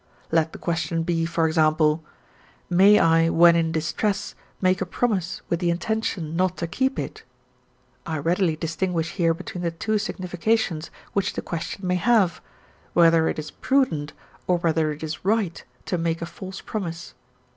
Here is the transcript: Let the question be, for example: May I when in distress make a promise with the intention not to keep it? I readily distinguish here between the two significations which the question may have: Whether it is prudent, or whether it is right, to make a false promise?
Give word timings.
Let 0.31 0.51
the 0.51 0.57
question 0.57 1.03
be, 1.03 1.27
for 1.27 1.45
example: 1.45 2.03
May 2.71 2.97
I 2.97 3.29
when 3.29 3.55
in 3.55 3.71
distress 3.71 4.33
make 4.59 4.81
a 4.81 4.85
promise 4.87 5.43
with 5.47 5.59
the 5.59 5.69
intention 5.69 6.35
not 6.35 6.57
to 6.57 6.65
keep 6.65 6.97
it? 6.97 7.21
I 8.07 8.17
readily 8.17 8.55
distinguish 8.55 9.11
here 9.11 9.35
between 9.35 9.61
the 9.61 9.69
two 9.69 9.99
significations 9.99 10.89
which 11.13 11.33
the 11.33 11.43
question 11.43 11.85
may 11.87 11.97
have: 12.01 12.41
Whether 12.93 13.29
it 13.29 13.37
is 13.37 13.51
prudent, 13.51 14.13
or 14.47 14.57
whether 14.57 14.91
it 14.91 15.03
is 15.03 15.23
right, 15.23 15.63
to 15.85 15.99
make 15.99 16.23
a 16.23 16.25
false 16.25 16.61
promise? 16.61 17.13